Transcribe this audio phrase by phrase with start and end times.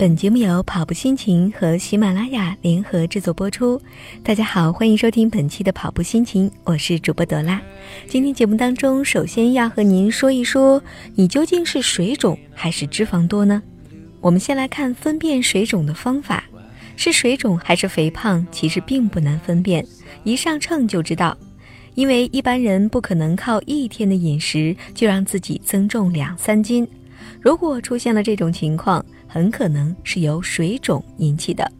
[0.00, 3.78] 本节目由跑步心情和喜马拉雅联合制作播出。
[4.22, 7.60] 大家好，欢迎收听本期的跑步心情，我是主播朵拉。
[8.08, 10.82] 今天节目当中，首先要和您说一说，
[11.16, 13.62] 你究竟是水肿还是脂肪多呢？
[14.22, 16.44] 我们先来看分辨水肿的方法，
[16.96, 19.86] 是水肿还是肥胖，其实并不难分辨，
[20.24, 21.36] 一上秤就知道。
[21.94, 26.88] 因为一般人不可能靠一天的饮食就让自己增重两三斤，
[27.40, 29.04] 如果出现了这种情况。
[29.32, 31.70] 很可能是由水肿引起的。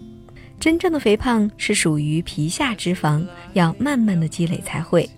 [0.61, 5.11] 真正的肥胖是属于皮下脂肪，要慢慢的积累才会。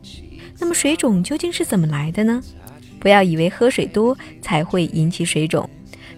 [0.58, 2.42] 那么水肿究竟是怎么来的呢？
[2.98, 5.68] 不要以为喝水多才会引起水肿，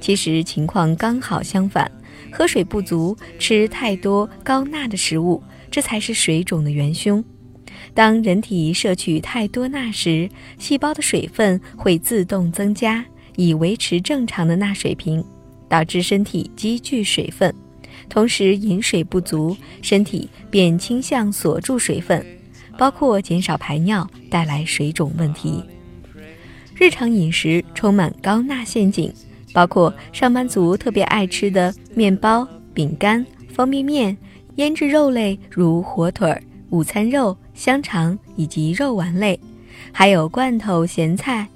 [0.01, 1.91] 其实情况刚好相反。
[2.31, 7.25] 喝水不足，吃太多高钠的食物，这才是水肿的元凶。
[7.93, 10.29] 当人体摄取太多钠时，
[10.59, 13.05] 细胞的水分会自动增加，
[13.37, 15.25] 以维持正常的钠水平。
[15.67, 17.53] 导致身体积聚水分，
[18.09, 22.25] 同时饮水不足，身体便倾向锁住水分，
[22.79, 25.65] 包括减少排尿，带来水肿问题。
[26.77, 29.13] 日常饮食充满高钠陷阱，
[29.53, 34.17] 包括上班族特别爱吃的面包、饼干、方便面、
[34.57, 39.41] 腌制肉类如火腿、午餐肉、香肠以及肉丸类，
[39.91, 41.49] 还有罐头咸菜，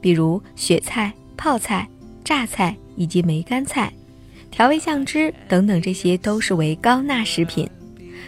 [0.00, 1.88] 比如雪菜、泡菜、
[2.22, 2.76] 榨菜。
[2.96, 3.92] 以及梅干菜、
[4.52, 7.68] 调味酱汁等等，这些都是为高钠食品。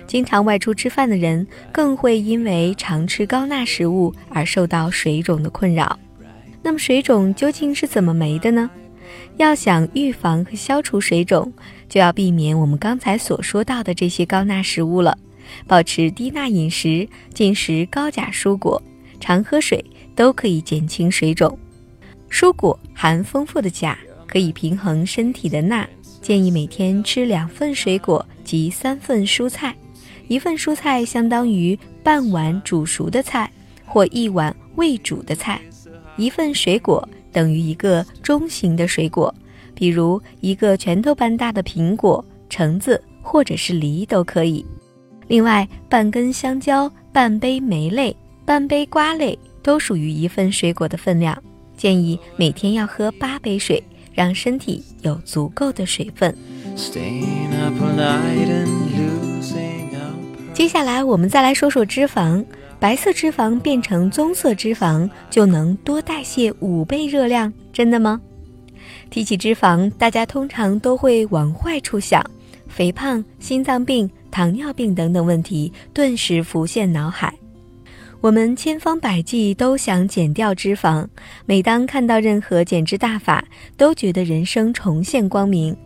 [0.08, 5.96] 经常外出吃饭的人，更会因为常吃高钠食物而受到水肿的困扰。
[6.62, 8.68] 那么，水肿究竟是怎么没的呢？
[9.36, 11.52] 要想预防和消除水肿，
[11.88, 15.16] 就要避免我们刚才所说到的这些高钠食物了。
[15.68, 18.82] 保持低钠饮食，进食高钾蔬果，
[19.20, 19.84] 常喝水，
[20.16, 21.56] 都可以减轻水肿。
[22.36, 23.96] 蔬果含丰富的钾。
[24.26, 25.88] 可以平衡身体的钠，
[26.20, 29.74] 建议每天吃两份水果及三份蔬菜，
[30.28, 33.50] 一份蔬菜相当于半碗煮熟的菜
[33.86, 35.58] 或一碗未煮的菜，
[36.18, 39.34] 一份水果等于一个中型的水果，
[39.74, 44.62] 比如一个拳头般大的苹果、橙子或者是梨都可以。
[45.26, 48.14] 另外，半根香蕉、半杯莓类、
[48.44, 51.42] 半杯瓜类都属于一份水果的分量，
[51.76, 53.82] 建议每天要喝八杯水。
[54.16, 56.34] 让身体有足够的水分。
[60.54, 62.42] 接下来，我们再来说说脂肪。
[62.80, 68.18] 白色脂肪变成棕色脂肪，就能多代谢五倍热量，真的吗？
[69.10, 72.24] 提起脂肪，大家通常都会往坏处想，
[72.68, 77.34] 肥胖、心脏病、糖尿病等等问题顿时浮现脑海。
[78.26, 81.06] 我们千方百计都想减掉脂肪，
[81.44, 83.44] 每当看到任何减脂大法，
[83.76, 85.76] 都觉得人生重现光明。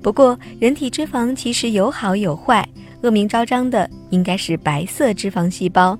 [0.00, 2.64] 不过，人体脂肪其实有好有坏，
[3.02, 5.98] 恶名昭彰的应该是白色脂肪细胞，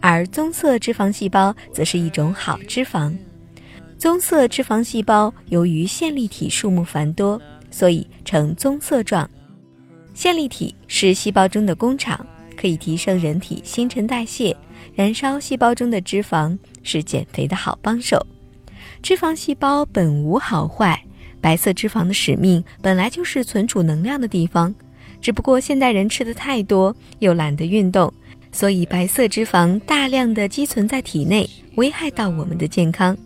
[0.00, 3.16] 而棕色脂肪细胞则是一种好脂肪。
[3.96, 7.40] 棕色脂肪细胞由于线粒体数目繁多，
[7.70, 9.30] 所以呈棕色状。
[10.12, 12.26] 线粒体是细胞中的工厂，
[12.66, 14.54] 可以提升人体新陈代谢。
[14.96, 18.26] 燃烧细胞中的脂肪是减肥的好帮手。
[19.00, 21.00] 脂肪细胞本无好坏，
[21.40, 24.74] 白色脂肪的使命本来就是存储能量的地方。
[25.20, 28.12] 只不过现代人吃的太多，又懒得运动，
[28.50, 33.16] 所以白色脂肪大量的积存在体内，危害到我们的健康。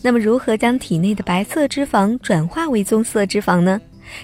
[0.00, 3.80] 那么，如何将体内的白色脂肪转化为棕色脂肪呢？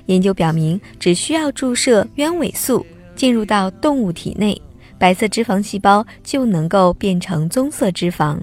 [0.06, 2.84] 研究表明，只需要注射鸢尾素
[3.18, 4.58] 进入到动物体内。
[4.96, 8.38] 白色脂肪细胞就能够变成棕色脂肪。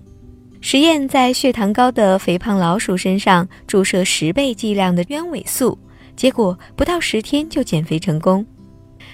[0.60, 5.78] 实验在血糖高的肥胖老鼠身上注射十倍剂量的鸢尾素，
[6.16, 8.46] 结果不到十天就减肥成功，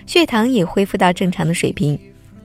[0.06, 2.00] 血糖也恢复到正常的水平。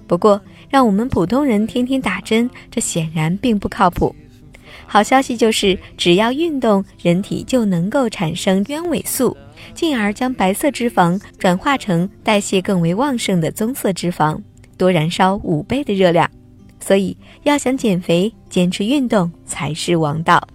[0.07, 4.15] 不过，让我们普通人天天打针，这显然并不靠谱。
[4.87, 9.37] 好消息就是，只要运动，人体就能够产生鸢尾素，
[9.75, 14.41] 进而将白色脂肪转化成代谢更为旺盛的棕色脂肪。
[14.77, 16.31] 多燃烧五倍的热量，
[16.81, 20.47] 所以要想减肥，坚持运动才是王道。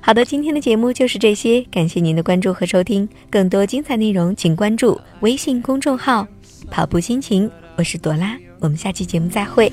[0.00, 3.08] 好的，今天的节目就是这些，感谢您的关注和收听。
[3.30, 6.26] 更多精彩内容，请关注微信公众号
[6.70, 9.72] “跑步心情”，我是朵拉，我们下期节目再会。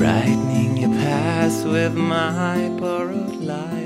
[0.00, 2.70] Brightening your path with my
[3.50, 3.79] life.